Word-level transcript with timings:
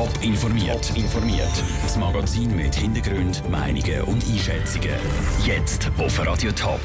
Top 0.00 0.22
informiert. 0.22 0.96
informiert. 0.96 1.62
Das 1.82 1.98
Magazin 1.98 2.56
mit 2.56 2.74
Hintergrund, 2.74 3.46
Meinungen 3.50 4.00
und 4.04 4.24
Einschätzungen. 4.24 4.94
Jetzt 5.44 5.90
auf 5.98 6.26
Radio 6.26 6.50
Top. 6.52 6.80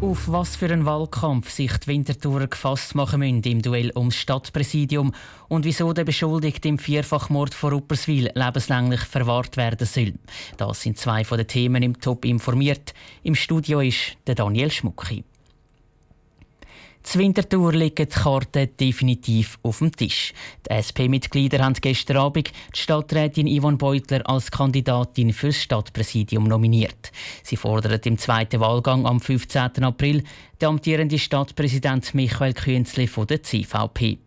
Auf 0.00 0.30
was 0.30 0.54
für 0.54 0.66
einen 0.66 0.86
Wahlkampf 0.86 1.50
sich 1.50 1.76
die 1.78 1.88
Wintertourer 1.88 2.46
gefasst 2.46 2.94
machen 2.94 3.18
müssen 3.18 3.42
im 3.42 3.60
Duell 3.60 3.90
ums 3.96 4.14
Stadtpräsidium 4.14 5.12
und 5.48 5.64
wieso 5.64 5.92
der 5.92 6.04
Beschuldigte 6.04 6.68
im 6.68 6.78
Vierfachmord 6.78 7.54
vor 7.54 7.72
Rupperswil 7.72 8.30
lebenslänglich 8.32 9.00
verwahrt 9.00 9.56
werden 9.56 9.88
soll. 9.88 10.14
Das 10.58 10.80
sind 10.80 10.98
zwei 10.98 11.24
von 11.24 11.38
den 11.38 11.48
Themen 11.48 11.82
im 11.82 12.00
Top 12.00 12.24
informiert. 12.24 12.94
Im 13.24 13.34
Studio 13.34 13.80
ist 13.80 14.16
der 14.28 14.36
Daniel 14.36 14.70
Schmucki. 14.70 15.24
Zur 17.02 17.20
Wintertour 17.20 17.72
liegen 17.72 18.06
die 18.06 18.06
Karten 18.06 18.76
definitiv 18.78 19.58
auf 19.62 19.78
dem 19.78 19.90
Tisch. 19.94 20.32
Die 20.66 20.70
SP-Mitglieder 20.70 21.58
haben 21.64 21.74
gestern 21.74 22.16
Abend 22.18 22.52
die 22.74 22.78
Stadträtin 22.78 23.48
Yvonne 23.48 23.76
Beutler 23.76 24.28
als 24.28 24.50
Kandidatin 24.50 25.32
fürs 25.32 25.56
Stadtpräsidium 25.56 26.44
nominiert. 26.44 27.10
Sie 27.42 27.56
fordert 27.56 28.06
im 28.06 28.18
zweiten 28.18 28.60
Wahlgang 28.60 29.04
am 29.06 29.20
15. 29.20 29.82
April 29.82 30.22
den 30.60 30.68
amtierenden 30.68 31.18
Stadtpräsident 31.18 32.14
Michael 32.14 32.54
Künzli 32.54 33.06
von 33.08 33.26
der 33.26 33.42
CVP. 33.42 34.18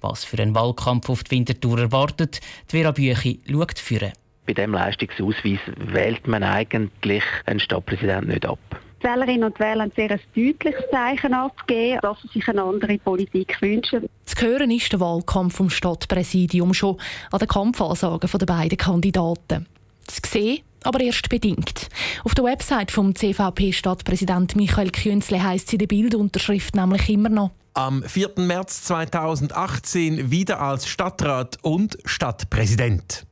Was 0.00 0.24
für 0.24 0.40
einen 0.40 0.54
Wahlkampf 0.54 1.10
auf 1.10 1.24
die 1.24 1.32
Wintertour 1.32 1.78
erwartet, 1.78 2.40
die 2.70 2.76
Vera 2.76 2.92
Büchi 2.92 3.40
schaut 3.48 3.78
führen. 3.78 4.12
Bei 4.46 4.54
diesem 4.54 4.72
Leistungsausweis 4.72 5.60
wählt 5.76 6.26
man 6.26 6.42
eigentlich 6.42 7.22
einen 7.46 7.60
Stadtpräsidenten 7.60 8.30
nicht 8.30 8.46
ab. 8.46 8.58
Die 9.02 9.08
Wählerinnen 9.08 9.44
und 9.44 9.58
Wähler 9.58 9.84
ein 9.84 9.92
sehr 9.96 10.08
deutliches 10.08 10.84
Zeichen 10.90 11.34
abgegeben, 11.34 11.98
dass 12.02 12.18
sie 12.22 12.28
sich 12.28 12.48
eine 12.48 12.62
andere 12.62 12.98
Politik 12.98 13.60
wünschen. 13.60 14.08
Zu 14.24 14.46
hören 14.46 14.70
ist 14.70 14.92
der 14.92 15.00
Wahlkampf 15.00 15.56
vom 15.56 15.70
Stadtpräsidium 15.70 16.72
schon 16.72 16.98
an 17.32 17.40
den 17.40 17.48
Kampfansagen 17.48 18.30
der 18.32 18.46
beiden 18.46 18.78
Kandidaten. 18.78 19.66
Zu 20.06 20.20
sehen, 20.24 20.60
aber 20.84 21.00
erst 21.00 21.28
bedingt. 21.28 21.88
Auf 22.22 22.34
der 22.34 22.44
Website 22.44 22.92
vom 22.92 23.14
CVP-Stadtpräsident 23.14 24.54
Michael 24.54 24.90
Künzle 24.90 25.42
heisst 25.42 25.68
sie 25.68 25.78
die 25.78 25.86
Bildunterschrift 25.88 26.76
nämlich 26.76 27.08
immer 27.08 27.28
noch. 27.28 27.50
Am 27.74 28.04
4. 28.04 28.32
März 28.36 28.84
2018 28.84 30.30
wieder 30.30 30.60
als 30.60 30.86
Stadtrat 30.86 31.58
und 31.62 31.98
Stadtpräsident. 32.04 33.26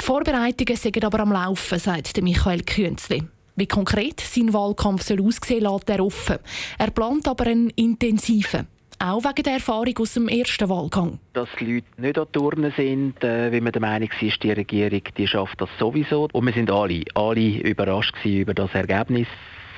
Die 0.00 0.04
Vorbereitungen 0.04 0.76
sind 0.76 1.04
aber 1.04 1.20
am 1.20 1.32
Laufen, 1.32 1.78
sagt 1.78 2.22
Michael 2.22 2.62
Künzli. 2.62 3.24
Wie 3.56 3.66
konkret 3.66 4.20
sein 4.20 4.52
Wahlkampf 4.52 5.02
soll 5.02 5.22
aussehen 5.22 5.62
lässt 5.62 5.88
er 5.88 6.04
offen. 6.04 6.38
Er 6.78 6.90
plant 6.90 7.26
aber 7.26 7.46
einen 7.46 7.70
intensiven. 7.70 8.66
Auch 8.98 9.24
wegen 9.24 9.42
der 9.42 9.54
Erfahrung 9.54 9.96
aus 9.98 10.14
dem 10.14 10.28
ersten 10.28 10.68
Wahlgang. 10.68 11.18
Dass 11.32 11.48
die 11.58 11.76
Leute 11.76 11.86
nicht 11.96 12.18
an 12.18 12.26
Turnen 12.32 12.72
sind, 12.76 13.22
äh, 13.24 13.50
wie 13.52 13.60
man 13.60 13.72
der 13.72 13.80
Meinung 13.80 14.10
ist, 14.20 14.42
die 14.42 14.52
Regierung 14.52 15.02
die 15.16 15.26
schafft 15.26 15.60
das 15.60 15.70
sowieso. 15.78 16.28
Und 16.32 16.46
wir 16.46 16.52
sind 16.52 16.70
alle, 16.70 17.02
alle 17.14 17.60
überrascht 17.60 18.14
über 18.24 18.52
das 18.54 18.74
Ergebnis 18.74 19.26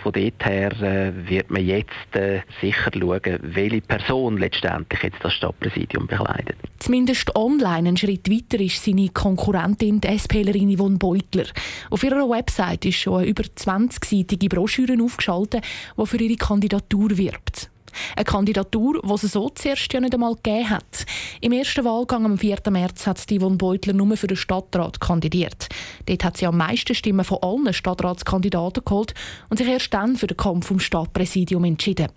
von 0.03 0.13
dort 0.13 0.45
her 0.45 0.73
äh, 0.83 1.13
wird 1.29 1.51
man 1.51 1.65
jetzt 1.65 2.15
äh, 2.15 2.41
sicher 2.61 2.91
schauen, 2.93 3.39
welche 3.43 3.81
Person 3.81 4.39
letztendlich 4.39 5.03
jetzt 5.03 5.19
das 5.23 5.33
Stadtpräsidium 5.35 6.07
bekleidet. 6.07 6.57
Zumindest 6.79 7.35
online 7.37 7.89
einen 7.89 7.97
Schritt 7.97 8.31
weiter 8.31 8.63
ist 8.63 8.85
seine 8.85 9.09
Konkurrentin, 9.09 10.01
die 10.01 10.19
SPlerin 10.19 10.77
Yvonne 10.77 10.99
Beutler. 10.99 11.47
Auf 11.91 12.05
ihrer 12.05 12.29
Website 12.29 12.85
ist 12.87 12.97
schon 12.97 13.21
eine 13.21 13.29
über 13.29 13.43
20-seitige 13.43 14.49
Broschüre 14.49 14.97
aufgeschaltet, 15.03 15.65
die 15.97 16.07
für 16.07 16.21
ihre 16.21 16.37
Kandidatur 16.37 17.17
wirbt. 17.17 17.71
Eine 18.17 18.25
Kandidatur, 18.25 19.01
die 19.03 19.13
es 19.13 19.23
so 19.23 19.49
zuerst 19.49 19.93
ja 19.93 20.01
nicht 20.01 20.15
einmal 20.15 20.35
gegeben 20.35 20.71
hat. 20.71 21.07
Im 21.41 21.53
ersten 21.53 21.85
Wahlgang 21.85 22.25
am 22.25 22.39
4. 22.39 22.59
März 22.71 23.07
hat 23.07 23.25
Yvonne 23.31 23.57
Beutler 23.57 23.93
nur 23.93 24.17
für 24.17 24.27
den 24.27 24.37
Stadtrat 24.37 25.01
kandidiert. 25.01 25.69
Dort 26.07 26.25
hat 26.25 26.37
sie 26.37 26.47
am 26.47 26.57
meisten 26.57 26.95
Stimmen 26.95 27.25
von 27.25 27.39
allen 27.43 27.73
Stadtratskandidaten 27.73 28.85
geholt 28.85 29.15
und 29.49 29.59
sich 29.59 29.69
erst 29.69 29.93
dann 29.93 30.17
für 30.17 30.27
den 30.27 30.37
Kampf 30.37 30.71
um 30.71 30.81
Stadtpräsidium 30.81 31.65
entschieden. 31.65 32.09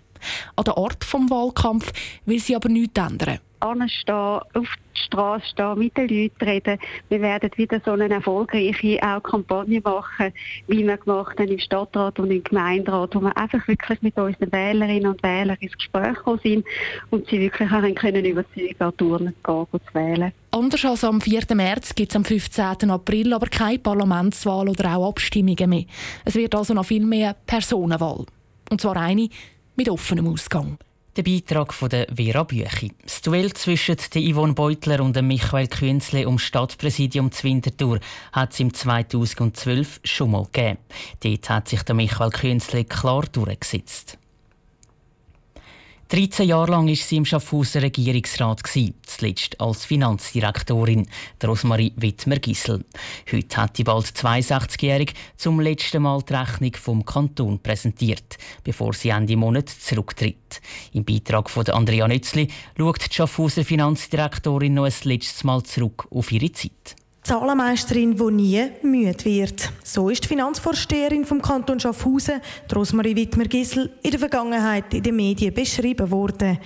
An 0.56 0.64
der 0.64 0.78
Art 0.78 1.02
des 1.02 1.12
Wahlkampfs 1.12 1.92
will 2.26 2.38
sie 2.38 2.56
aber 2.56 2.68
nichts 2.68 2.98
ändern 2.98 3.38
anstehen, 3.62 4.40
auf 4.54 4.68
die 4.94 5.00
Straße 5.00 5.46
stehen, 5.46 5.78
mit 5.78 5.96
den 5.96 6.08
Leuten 6.08 6.44
reden. 6.44 6.78
Wir 7.08 7.20
werden 7.20 7.50
wieder 7.56 7.80
so 7.84 7.92
eine 7.92 8.12
erfolgreiche 8.12 8.98
auch 9.02 9.22
Kampagne 9.22 9.80
machen, 9.80 10.32
wie 10.66 10.86
wir 10.86 10.96
gemacht 10.96 11.38
haben 11.38 11.48
im 11.48 11.58
Stadtrat 11.58 12.18
und 12.18 12.30
im 12.30 12.42
Gemeinderat, 12.42 13.14
wo 13.14 13.20
wir 13.20 13.36
einfach 13.36 13.66
wirklich 13.68 14.02
mit 14.02 14.16
unseren 14.16 14.52
Wählerinnen 14.52 15.06
und 15.06 15.22
Wählern 15.22 15.56
ins 15.60 15.76
Gespräch 15.76 16.14
gekommen 16.14 16.40
sind 16.42 16.64
und 17.10 17.26
sie 17.28 17.40
wirklich 17.40 17.70
auch 17.70 17.94
können 17.94 18.24
überzeugen, 18.24 18.76
an 18.78 18.96
Turnen 18.96 19.34
zu 19.44 19.66
zu 19.72 19.94
wählen. 19.94 20.32
Anders 20.50 20.84
als 20.84 21.04
am 21.04 21.20
4. 21.20 21.42
März 21.54 21.94
gibt 21.94 22.12
es 22.12 22.16
am 22.16 22.24
15. 22.24 22.90
April 22.90 23.32
aber 23.32 23.46
keine 23.46 23.78
Parlamentswahl 23.78 24.68
oder 24.68 24.96
auch 24.96 25.08
Abstimmungen 25.08 25.70
mehr. 25.70 25.84
Es 26.24 26.34
wird 26.34 26.54
also 26.54 26.74
noch 26.74 26.84
viel 26.84 27.06
mehr 27.06 27.34
Personenwahl. 27.46 28.26
Und 28.70 28.80
zwar 28.80 28.96
eine 28.96 29.28
mit 29.76 29.88
offenem 29.88 30.28
Ausgang. 30.28 30.78
Der 31.14 31.24
Beitrag 31.24 31.74
von 31.74 31.90
der 31.90 32.06
Vera 32.14 32.42
Büchi. 32.42 32.90
Das 33.02 33.20
Duell 33.20 33.52
zwischen 33.52 33.98
der 34.14 34.22
Yvonne 34.22 34.54
Beutler 34.54 35.00
und 35.00 35.20
Michael 35.20 35.68
Künzle 35.68 36.26
um 36.26 36.38
Stadtpräsidium 36.38 37.30
Zwintertour 37.30 38.00
hat 38.32 38.54
es 38.54 38.60
im 38.60 38.72
2012 38.72 40.00
schon 40.04 40.30
mal 40.30 40.46
gegeben. 40.50 40.78
Dort 41.22 41.50
hat 41.50 41.68
sich 41.68 41.82
der 41.82 41.94
Michael 41.94 42.30
Künzle 42.30 42.86
klar 42.86 43.26
durchgesetzt. 43.30 44.16
13 46.12 46.46
Jahre 46.46 46.72
lang 46.72 46.88
war 46.88 46.94
sie 46.94 47.16
im 47.16 47.24
Schaffhauser 47.24 47.80
Regierungsrat, 47.80 48.60
zuletzt 49.06 49.58
als 49.58 49.86
Finanzdirektorin, 49.86 51.06
Rosmarie 51.42 51.94
Wittmer-Gissel. 51.96 52.84
Heute 53.32 53.56
hat 53.56 53.78
die 53.78 53.84
bald 53.84 54.04
62-Jährige 54.04 55.14
zum 55.38 55.58
letzten 55.58 56.02
Mal 56.02 56.20
die 56.20 56.34
Rechnung 56.34 56.74
vom 56.74 57.06
Kanton 57.06 57.60
präsentiert, 57.62 58.36
bevor 58.62 58.92
sie 58.92 59.08
Ende 59.08 59.38
Monat 59.38 59.70
zurücktritt. 59.70 60.60
Im 60.92 61.06
Beitrag 61.06 61.48
von 61.48 61.66
Andrea 61.68 62.06
Nützli 62.06 62.48
schaut 62.76 63.10
die 63.10 63.14
Schaffhauser 63.14 63.64
Finanzdirektorin 63.64 64.74
noch 64.74 64.84
ein 64.84 64.92
letztes 65.04 65.44
Mal 65.44 65.62
zurück 65.62 66.08
auf 66.10 66.30
ihre 66.30 66.52
Zeit. 66.52 66.94
Zahlenmeisterin, 67.22 68.16
die 68.16 68.30
nie 68.32 68.70
müde 68.82 69.24
wird. 69.24 69.70
So 69.84 70.08
ist 70.08 70.24
die 70.24 70.28
Finanzvorsteherin 70.28 71.24
vom 71.24 71.40
Kanton 71.40 71.78
Schaffhausen, 71.78 72.40
Rosmarie 72.74 73.14
Wittmer-Gissel, 73.14 73.96
in 74.02 74.10
der 74.10 74.18
Vergangenheit 74.18 74.92
in 74.92 75.04
den 75.04 75.14
Medien 75.14 75.54
beschrieben 75.54 76.10
worden. 76.10 76.58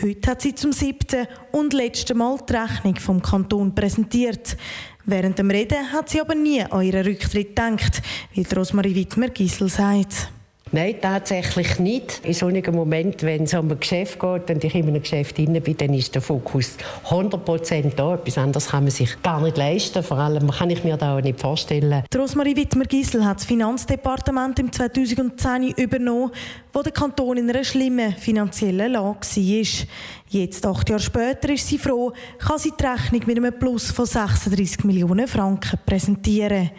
Heute 0.00 0.30
hat 0.30 0.40
sie 0.40 0.54
zum 0.54 0.72
siebten 0.72 1.26
und 1.52 1.74
letzten 1.74 2.16
Mal 2.16 2.38
die 2.48 2.54
Rechnung 2.54 2.96
vom 2.96 3.20
Kanton 3.20 3.74
präsentiert. 3.74 4.56
Während 5.04 5.38
dem 5.38 5.50
Reden 5.50 5.92
hat 5.92 6.08
sie 6.08 6.22
aber 6.22 6.34
nie 6.34 6.62
an 6.62 6.82
ihren 6.82 7.04
Rücktritt 7.04 7.54
gedacht, 7.54 8.00
wie 8.32 8.42
Rosmarie 8.42 8.94
Wittmer-Gissel 8.94 9.68
sagt. 9.68 10.30
Nein, 10.72 10.96
tatsächlich 11.00 11.78
nicht. 11.78 12.20
In 12.24 12.34
so 12.34 12.46
einem 12.46 12.74
Moment, 12.74 13.22
wenn 13.22 13.44
es 13.44 13.54
um 13.54 13.70
ein 13.70 13.80
Geschäft 13.80 14.20
geht 14.20 14.50
und 14.50 14.64
ich 14.64 14.74
in 14.74 14.88
einem 14.88 15.02
Geschäft 15.02 15.38
drin 15.38 15.60
bin, 15.62 15.76
dann 15.76 15.94
ist 15.94 16.14
der 16.14 16.22
Fokus 16.22 16.76
100% 17.08 17.94
da. 17.94 18.14
Etwas 18.14 18.38
anderes 18.38 18.68
kann 18.68 18.84
man 18.84 18.90
sich 18.90 19.20
gar 19.22 19.40
nicht 19.40 19.56
leisten. 19.56 20.02
Vor 20.02 20.18
allem 20.18 20.50
kann 20.50 20.70
ich 20.70 20.84
mir 20.84 20.96
das 20.96 21.08
auch 21.08 21.20
nicht 21.20 21.40
vorstellen. 21.40 22.04
Rosmarie 22.14 22.56
Wittmer-Gisel 22.56 23.24
hat 23.24 23.38
das 23.38 23.46
Finanzdepartement 23.46 24.58
im 24.58 24.70
2010 24.70 25.70
übernommen, 25.76 26.30
wo 26.72 26.82
der 26.82 26.92
Kanton 26.92 27.38
in 27.38 27.48
einer 27.48 27.64
schlimmen 27.64 28.12
finanziellen 28.12 28.92
Lage 28.92 29.20
war. 29.20 29.86
Jetzt, 30.30 30.66
acht 30.66 30.90
Jahre 30.90 31.02
später, 31.02 31.48
ist 31.50 31.66
sie 31.66 31.78
froh, 31.78 32.12
kann 32.38 32.58
sie 32.58 32.72
die 32.78 32.84
Rechnung 32.84 33.22
mit 33.26 33.38
einem 33.38 33.58
Plus 33.58 33.90
von 33.90 34.04
36 34.04 34.84
Millionen 34.84 35.26
Franken 35.26 35.78
präsentieren. 35.86 36.70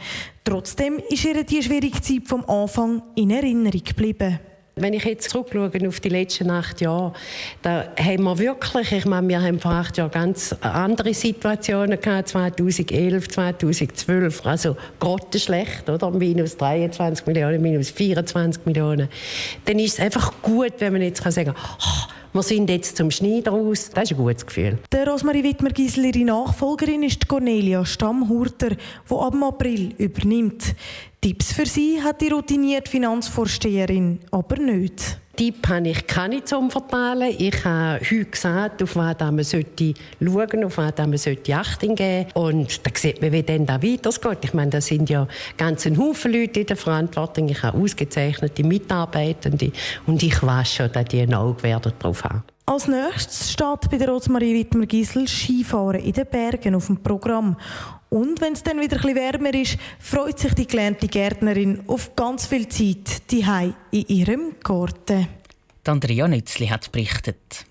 Trotzdem 0.50 1.00
ist 1.10 1.24
ihr 1.26 1.44
die 1.44 1.62
schwierige 1.62 2.02
Zeit 2.02 2.24
vom 2.26 2.44
Anfang 2.50 3.04
in 3.14 3.30
Erinnerung 3.30 3.84
geblieben. 3.84 4.40
Wenn 4.76 4.94
ich 4.94 5.04
jetzt 5.04 5.30
zurückschaue 5.30 5.88
auf 5.88 6.00
die 6.00 6.10
letzten 6.10 6.50
acht 6.50 6.82
Jahre, 6.82 7.14
da 7.62 7.86
haben 8.00 8.24
wir 8.24 8.40
wirklich, 8.40 8.92
ich 8.92 9.06
meine, 9.06 9.28
wir 9.28 9.44
haben 9.44 9.60
vor 9.60 9.74
acht 9.74 9.98
Jahren 9.98 10.10
ganz 10.10 10.56
andere 10.62 11.14
Situationen 11.14 12.02
gehabt, 12.02 12.30
2011, 12.30 13.28
2012, 13.30 14.44
also 14.44 14.75
grottenschlecht, 15.00 15.88
oder? 15.88 16.10
Minus 16.10 16.57
23 16.57 17.28
Millionen, 17.28 17.62
minus 17.62 17.92
24 17.92 18.66
Millionen. 18.66 19.07
Dann 19.66 19.78
ist 19.78 20.00
es 20.00 20.00
einfach 20.00 20.34
gut, 20.42 20.74
wenn 20.80 20.94
man 20.94 21.04
jetzt 21.04 21.22
sagen 21.22 21.54
kann, 21.54 21.56
wir 22.34 22.44
sind 22.44 22.70
jetzt 22.70 22.98
zum 22.98 23.10
Schneider 23.12 23.52
aus. 23.54 23.90
Das 23.90 24.04
ist 24.04 24.12
ein 24.12 24.18
gutes 24.18 24.46
Gefühl. 24.46 24.78
Der 24.92 25.08
Rosmarie 25.08 25.44
Wittmer-Gisler, 25.44 26.16
ihre 26.16 26.26
Nachfolgerin, 26.26 27.04
ist 27.04 27.28
Cornelia 27.28 27.86
Stammhurter, 27.86 28.70
die 28.70 29.16
ab 29.16 29.36
April 29.42 29.94
übernimmt. 29.98 30.76
Tipps 31.22 31.52
für 31.52 31.66
sie 31.66 32.02
hat 32.02 32.22
die 32.22 32.30
routinierte 32.30 32.90
Finanzvorsteherin 32.90 34.20
aber 34.31 34.58
nicht. 34.58 35.20
Tipp 35.39 35.69
habe 35.69 35.88
ich 35.88 36.06
keine 36.06 36.44
zum 36.44 36.69
Verteilen. 36.69 37.33
Ich 37.38 37.63
habe 37.63 38.01
heute 38.03 38.25
gesagt, 38.25 38.83
auf 38.83 38.97
was 38.97 39.18
man 39.21 39.41
sollte 39.41 39.94
schauen, 40.21 40.65
auf 40.65 40.77
was 40.77 40.97
man 40.97 41.15
sollte 41.15 41.56
Achtung 41.56 41.95
geben 41.95 42.30
Und 42.33 42.86
da 42.86 42.91
sieht 42.94 43.21
man, 43.21 43.31
wie 43.31 43.44
dann 43.44 43.65
da 43.65 43.81
weitergeht. 43.81 44.39
Ich 44.44 44.53
meine, 44.53 44.71
da 44.71 44.81
sind 44.81 45.09
ja 45.09 45.25
ganz 45.56 45.86
ein 45.86 45.97
Haufen 45.97 46.33
Leute 46.33 46.59
in 46.59 46.65
der 46.65 46.75
Verantwortung. 46.75 47.47
Ich 47.47 47.63
habe 47.63 47.77
ausgezeichnete 47.77 48.65
Mitarbeitende 48.65 49.71
und 50.07 50.21
ich 50.21 50.44
weiß 50.44 50.74
schon, 50.74 50.91
dass 50.91 51.06
die 51.06 51.21
ein 51.21 51.33
Auge 51.33 51.80
darauf 51.80 52.21
haben. 52.25 52.44
Als 52.65 52.89
nächstes 52.89 53.53
steht 53.53 53.89
bei 53.89 53.97
der 53.97 54.09
Rosmarie 54.09 54.56
Wittmer-Gisel 54.56 55.25
Skifahren 55.25 56.01
in 56.01 56.12
den 56.12 56.25
Bergen 56.25 56.75
auf 56.75 56.88
dem 56.88 56.97
Programm. 56.97 57.56
Und 58.09 58.41
wenn 58.41 58.53
es 58.53 58.63
dann 58.63 58.79
wieder 58.79 59.03
ein 59.03 59.15
wärmer 59.15 59.53
ist, 59.53 59.77
freut 60.00 60.39
sich 60.39 60.53
die 60.56 60.65
gelernte 60.67 61.07
Gärtnerin 61.07 61.83
auf 61.88 62.15
ganz 62.15 62.47
viel 62.47 62.67
Zeit 62.67 63.29
die 63.31 63.45
in 63.91 64.07
ihrem 64.07 64.56
Garten. 64.63 65.27
Andrea 65.85 66.27
Nützli 66.27 66.67
hat 66.67 66.91
berichtet. 66.91 67.65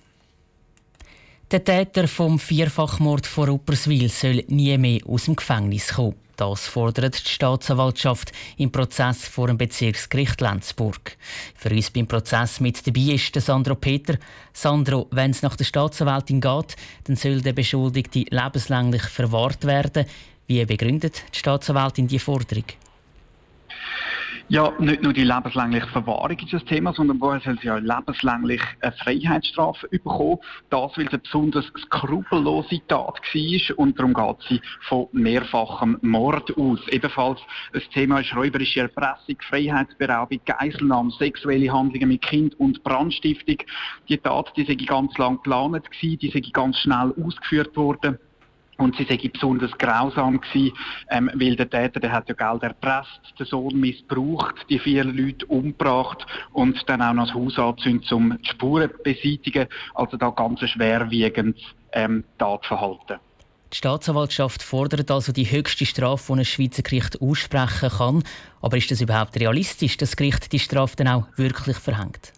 Der 1.50 1.64
Täter 1.64 2.08
vom 2.08 2.38
Vierfachmord 2.38 3.26
vor 3.26 3.48
Upperswil 3.48 4.08
soll 4.08 4.44
nie 4.48 4.76
mehr 4.76 5.00
aus 5.06 5.24
dem 5.24 5.36
Gefängnis 5.36 5.94
kommen. 5.94 6.14
Das 6.38 6.68
fordert 6.68 7.26
die 7.26 7.30
Staatsanwaltschaft 7.30 8.30
im 8.58 8.70
Prozess 8.70 9.26
vor 9.26 9.48
dem 9.48 9.58
Bezirksgericht 9.58 10.40
Lenzburg. 10.40 11.16
Für 11.56 11.70
uns 11.70 11.90
beim 11.90 12.06
Prozess 12.06 12.60
mit 12.60 12.86
dabei 12.86 13.14
ist 13.14 13.34
der 13.34 13.42
Sandro 13.42 13.74
Peter. 13.74 14.16
Sandro, 14.52 15.08
wenn 15.10 15.32
es 15.32 15.42
nach 15.42 15.56
der 15.56 15.64
Staatsanwältin 15.64 16.40
geht, 16.40 16.76
dann 17.04 17.16
soll 17.16 17.40
der 17.40 17.54
Beschuldigte 17.54 18.24
lebenslänglich 18.30 19.02
verwahrt 19.02 19.66
werden. 19.66 20.06
Wie 20.46 20.64
begründet 20.64 21.24
die 21.34 21.38
Staatsanwältin 21.40 22.06
die 22.06 22.20
Forderung? 22.20 22.66
Ja, 24.50 24.72
nicht 24.78 25.02
nur 25.02 25.12
die 25.12 25.24
lebenslängliche 25.24 25.88
Verwahrung 25.88 26.38
ist 26.38 26.54
das 26.54 26.64
Thema, 26.64 26.94
sondern 26.94 27.20
woher 27.20 27.38
soll 27.40 27.58
sie 27.60 27.66
ja 27.66 27.76
lebenslänglich 27.76 28.62
eine 28.80 28.92
Freiheitsstrafe 28.92 29.88
bekommen. 29.88 30.38
Das, 30.70 30.96
weil 30.96 31.04
es 31.04 31.12
eine 31.12 31.18
besonders 31.18 31.66
skrupellose 31.76 32.80
Tat 32.88 33.20
war 33.20 33.78
und 33.78 33.98
darum 33.98 34.14
geht 34.14 34.48
sie 34.48 34.62
von 34.88 35.08
mehrfachem 35.12 35.98
Mord 36.00 36.56
aus. 36.56 36.80
Ebenfalls 36.88 37.40
das 37.74 37.86
Thema 37.90 38.20
ist 38.20 38.34
räuberische 38.34 38.80
Erpressung, 38.80 39.36
Freiheitsberaubung, 39.46 40.40
Geiselnahme, 40.46 41.10
sexuelle 41.10 41.70
Handlungen 41.70 42.08
mit 42.08 42.22
Kind 42.22 42.58
und 42.58 42.82
Brandstiftung. 42.84 43.58
Die 44.08 44.16
Tat, 44.16 44.50
die 44.56 44.64
sei 44.64 44.76
ganz 44.76 45.18
lang 45.18 45.36
geplant 45.42 45.84
die 46.00 46.30
sei 46.32 46.40
ganz 46.54 46.78
schnell 46.78 47.12
ausgeführt 47.22 47.76
worden. 47.76 48.18
Und 48.78 48.96
sie 48.96 49.04
sei 49.04 49.18
besonders 49.30 49.76
grausam 49.76 50.40
gewesen, 50.40 50.72
ähm, 51.10 51.30
weil 51.34 51.56
der 51.56 51.68
Täter, 51.68 51.98
der 52.00 52.12
hat 52.12 52.28
ja 52.28 52.34
Geld 52.34 52.62
erpresst, 52.62 53.20
den 53.38 53.46
Sohn 53.46 53.78
missbraucht, 53.78 54.54
die 54.70 54.78
vier 54.78 55.04
Leute 55.04 55.44
umgebracht 55.46 56.24
und 56.52 56.80
dann 56.88 57.02
auch 57.02 57.12
noch 57.12 57.26
das 57.26 57.34
Haus 57.34 57.58
anzündet, 57.58 58.10
um 58.12 58.38
die 58.40 58.48
Spuren 58.48 58.90
zu 58.90 59.02
beseitigen. 59.02 59.66
Also 59.94 60.16
da 60.16 60.30
ganz 60.30 60.60
schwerwiegend 60.60 61.58
ähm, 61.92 62.24
Tatverhalten. 62.38 63.18
Die 63.72 63.76
Staatsanwaltschaft 63.76 64.62
fordert 64.62 65.10
also 65.10 65.30
die 65.30 65.50
höchste 65.50 65.84
Strafe, 65.84 66.32
die 66.32 66.38
ein 66.38 66.44
Schweizer 66.44 66.82
Gericht 66.82 67.20
aussprechen 67.20 67.90
kann. 67.90 68.22
Aber 68.62 68.76
ist 68.78 68.90
das 68.90 69.00
überhaupt 69.00 69.38
realistisch, 69.38 69.96
dass 69.98 70.10
das 70.10 70.16
Gericht 70.16 70.52
die 70.52 70.58
Strafe 70.58 70.96
dann 70.96 71.08
auch 71.08 71.26
wirklich 71.36 71.76
verhängt? 71.76 72.32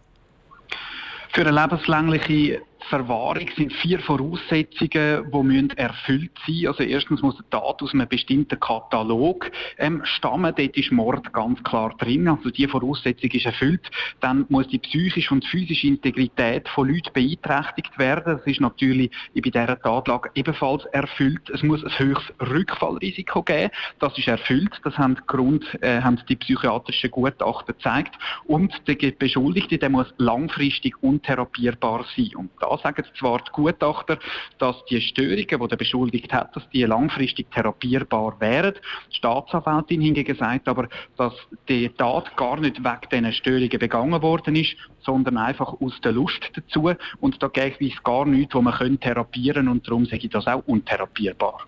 Für 1.33 1.47
eine 1.47 1.61
lebenslängliche 1.61 2.63
Verwahrung 2.91 3.49
sind 3.57 3.73
vier 3.73 4.01
Voraussetzungen, 4.01 5.31
die 5.31 5.43
müssen 5.43 5.71
erfüllt 5.71 6.33
sein 6.45 6.67
Also 6.67 6.83
erstens 6.83 7.23
muss 7.23 7.37
eine 7.37 7.49
Tat 7.49 7.81
aus 7.81 7.95
einem 7.95 8.09
bestimmten 8.09 8.59
Katalog 8.59 9.49
ähm, 9.79 10.01
stammen. 10.05 10.53
Dort 10.57 10.77
ist 10.77 10.91
Mord 10.91 11.33
ganz 11.33 11.63
klar 11.63 11.95
drin. 11.99 12.27
Also 12.27 12.51
die 12.51 12.67
Voraussetzung 12.67 13.31
ist 13.31 13.47
erfüllt. 13.47 13.89
Dann 14.21 14.45
muss 14.49 14.67
die 14.69 14.81
psychische 14.81 15.33
und 15.33 15.45
physische 15.45 15.87
Integrität 15.87 16.69
von 16.69 16.89
Leuten 16.89 17.13
beeinträchtigt 17.13 17.97
werden. 17.97 18.39
Das 18.39 18.47
ist 18.47 18.61
natürlich 18.61 19.11
bei 19.35 19.41
dieser 19.41 19.81
Tatlage 19.81 20.31
ebenfalls 20.35 20.85
erfüllt. 20.87 21.49
Es 21.51 21.63
muss 21.63 21.85
ein 21.85 21.97
höchstes 21.97 22.35
Rückfallrisiko 22.41 23.45
geben. 23.45 23.71
Das 24.01 24.19
ist 24.19 24.27
erfüllt. 24.27 24.81
Das 24.83 24.99
haben, 24.99 25.17
Grund, 25.29 25.65
äh, 25.81 26.01
haben 26.01 26.21
die 26.29 26.35
psychiatrischen 26.35 27.13
Gutachten 27.13 27.77
gezeigt. 27.77 28.19
Und 28.47 28.73
der 28.89 29.13
Beschuldigte 29.13 29.79
der 29.79 29.91
muss 29.91 30.13
langfristig 30.19 31.01
untherapierbar 31.03 32.05
sein. 32.17 32.35
Und 32.35 32.51
das 32.59 32.80
sagen 32.83 33.05
zwar 33.19 33.39
die 33.39 33.53
Gutachter, 33.53 34.19
dass 34.59 34.85
die 34.87 35.01
Störungen, 35.01 35.47
die 35.47 35.69
der 35.69 35.77
Beschuldigte 35.77 36.37
hat, 36.37 36.55
dass 36.57 36.69
die 36.71 36.85
langfristig 36.85 37.51
therapierbar 37.51 38.41
wären. 38.41 38.75
Die 39.11 39.17
Staatsanwältin 39.17 40.01
hingegen 40.01 40.37
sagt 40.37 40.69
aber, 40.69 40.89
dass 41.17 41.35
die 41.69 41.89
Tat 41.91 42.37
gar 42.37 42.59
nicht 42.59 42.83
wegen 42.83 43.09
diesen 43.11 43.33
Störungen 43.33 43.79
begangen 43.79 44.23
worden 44.23 44.57
ist, 44.57 44.77
sondern 45.01 45.37
einfach 45.37 45.81
aus 45.81 46.01
der 46.03 46.13
Lust 46.13 46.51
dazu. 46.55 46.93
Und 47.21 47.43
da 47.43 47.49
gäbe 47.49 47.87
es 47.87 48.03
gar 48.03 48.27
nichts, 48.27 48.55
wo 48.55 48.63
man 48.63 49.01
therapieren 49.01 49.67
könnte 49.67 49.71
und 49.71 49.87
darum 49.87 50.07
sage 50.07 50.25
ich 50.25 50.31
das 50.31 50.47
auch 50.47 50.63
untherapierbar. 50.67 51.67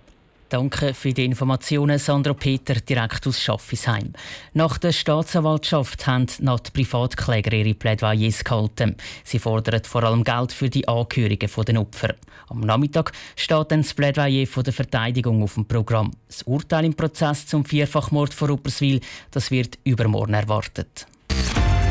Danke 0.53 0.93
für 0.93 1.15
die 1.15 1.25
Informationen, 1.25 1.99
Sandro 1.99 2.35
Peter, 2.35 2.75
direkt 2.75 3.27
aus 3.27 3.41
Schaffisheim. 3.41 4.13
Nach 4.53 4.77
der 4.77 4.93
Staatsanwaltschaft 4.93 6.07
haben 6.07 6.27
noch 6.41 6.61
die 6.61 6.73
Privatkläger 6.73 7.55
ihre 7.55 7.73
Plädoyers 7.73 8.45
gehalten. 8.45 8.97
Sie 9.25 9.39
fordern 9.39 9.83
vor 9.85 10.03
allem 10.03 10.25
Geld 10.25 10.53
für 10.53 10.69
die 10.69 10.87
Angehörigen 10.87 11.49
der 11.67 11.81
Opfer. 11.81 12.15
Am 12.51 12.61
Nachmittag 12.61 13.13
steht 13.35 13.71
dann 13.71 13.81
das 13.81 13.95
Plädoyer 13.95 14.47
von 14.47 14.63
der 14.63 14.75
Verteidigung 14.75 15.43
auf 15.43 15.55
dem 15.55 15.65
Programm. 15.65 16.11
Das 16.27 16.43
Urteil 16.43 16.85
im 16.85 16.93
Prozess 16.93 17.47
zum 17.47 17.65
Vierfachmord 17.65 18.35
vor 18.35 18.51
Upperswil 18.51 19.01
das 19.31 19.51
wird 19.51 19.79
übermorgen 19.85 20.35
erwartet. 20.35 21.07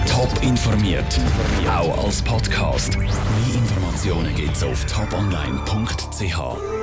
Top 0.06 0.31
informiert, 0.44 1.19
auch 1.68 2.06
als 2.06 2.22
Podcast. 2.22 2.96
Mehr 2.96 3.10
Informationen 3.56 4.36
gibt's 4.36 4.62
auf 4.62 4.86
toponline.ch. 4.86 6.81